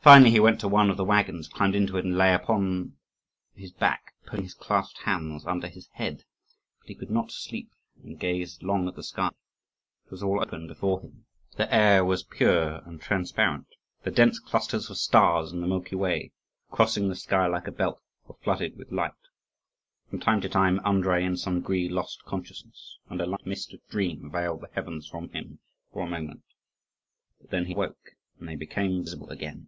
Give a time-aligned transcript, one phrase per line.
[0.00, 2.96] Finally he went to one of the waggons, climbed into it, and lay down upon
[3.56, 6.22] his back, putting his clasped hands under his head;
[6.78, 7.68] but he could not sleep,
[8.04, 9.30] and gazed long at the sky.
[10.06, 11.26] It was all open before him;
[11.56, 13.66] the air was pure and transparent;
[14.04, 16.30] the dense clusters of stars in the Milky Way,
[16.70, 19.10] crossing the sky like a belt, were flooded with light.
[20.08, 23.80] From time to time Andrii in some degree lost consciousness, and a light mist of
[23.88, 25.58] dream veiled the heavens from him
[25.92, 26.44] for a moment;
[27.40, 29.66] but then he awoke, and they became visible again.